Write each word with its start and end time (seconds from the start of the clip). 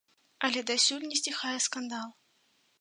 Але 0.47 0.63
дасюль 0.69 1.05
не 1.11 1.19
сціхае 1.21 1.55
скандал. 1.69 2.09